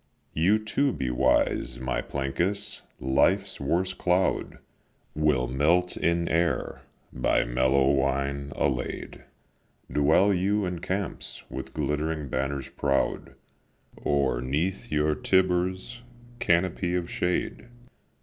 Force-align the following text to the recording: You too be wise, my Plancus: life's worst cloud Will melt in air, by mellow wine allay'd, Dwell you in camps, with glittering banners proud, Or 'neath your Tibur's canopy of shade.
You 0.33 0.57
too 0.57 0.91
be 0.91 1.11
wise, 1.11 1.79
my 1.79 2.01
Plancus: 2.01 2.81
life's 2.99 3.59
worst 3.61 3.99
cloud 3.99 4.57
Will 5.13 5.47
melt 5.47 5.95
in 5.95 6.27
air, 6.27 6.81
by 7.13 7.43
mellow 7.43 7.87
wine 7.91 8.51
allay'd, 8.55 9.23
Dwell 9.91 10.33
you 10.33 10.65
in 10.65 10.79
camps, 10.79 11.43
with 11.51 11.75
glittering 11.75 12.29
banners 12.29 12.67
proud, 12.71 13.35
Or 13.95 14.41
'neath 14.41 14.91
your 14.91 15.13
Tibur's 15.13 16.01
canopy 16.39 16.95
of 16.95 17.07
shade. 17.07 17.67